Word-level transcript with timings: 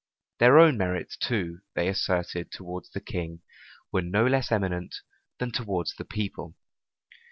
Their 0.39 0.57
own 0.57 0.79
merits 0.79 1.15
too, 1.15 1.59
they 1.75 1.87
asserted, 1.87 2.49
towards 2.51 2.89
the 2.89 3.01
king, 3.01 3.41
were 3.91 4.01
no 4.01 4.25
less 4.25 4.51
eminent 4.51 4.95
than 5.37 5.51
towards 5.51 5.93
the 5.93 6.05
people. 6.05 6.55